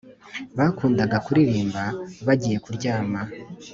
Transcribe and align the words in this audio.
bakundaga 0.57 1.17
kuririmba 1.25 1.83
bagiye 2.27 2.57
kuryama 2.63 3.21